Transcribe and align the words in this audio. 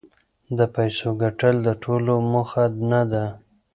د 0.57 0.59
پیسو 0.75 1.09
ګټل 1.21 1.55
د 1.67 1.69
ټولو 1.83 2.13
موخه 2.31 2.63
نه 2.89 3.01
ده. 3.11 3.25